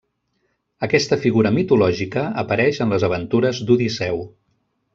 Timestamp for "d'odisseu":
3.69-4.27